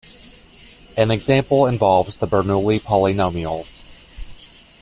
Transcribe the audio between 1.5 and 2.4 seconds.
involves the